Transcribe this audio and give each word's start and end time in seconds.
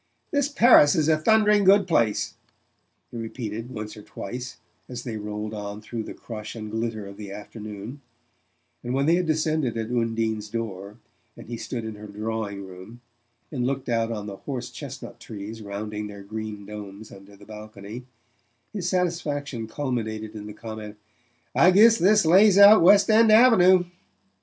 "This 0.31 0.49
Paris 0.49 0.95
is 0.95 1.07
a 1.07 1.17
thundering 1.19 1.63
good 1.63 1.85
place," 1.87 2.33
he 3.11 3.17
repeated 3.17 3.69
once 3.69 3.95
or 3.95 4.01
twice 4.01 4.57
as 4.89 5.03
they 5.03 5.15
rolled 5.17 5.53
on 5.53 5.79
through 5.79 6.01
the 6.01 6.15
crush 6.15 6.55
and 6.55 6.71
glitter 6.71 7.05
of 7.05 7.17
the 7.17 7.31
afternoon; 7.31 8.01
and 8.83 8.95
when 8.95 9.05
they 9.05 9.13
had 9.13 9.27
descended 9.27 9.77
at 9.77 9.91
Undine's 9.91 10.49
door, 10.49 10.97
and 11.37 11.45
he 11.49 11.55
stood 11.55 11.85
in 11.85 11.93
her 11.97 12.07
drawing 12.07 12.65
room, 12.65 12.99
and 13.51 13.67
looked 13.67 13.89
out 13.89 14.11
on 14.11 14.25
the 14.25 14.37
horse 14.37 14.71
chestnut 14.71 15.19
trees 15.19 15.61
rounding 15.61 16.07
their 16.07 16.23
green 16.23 16.65
domes 16.65 17.11
under 17.11 17.35
the 17.35 17.45
balcony, 17.45 18.01
his 18.73 18.89
satisfaction 18.89 19.67
culminated 19.67 20.33
in 20.33 20.47
the 20.47 20.51
comment: 20.53 20.97
"I 21.53 21.69
guess 21.69 21.99
this 21.99 22.25
lays 22.25 22.57
out 22.57 22.81
West 22.81 23.07
End 23.11 23.31
Avenue!" 23.31 23.83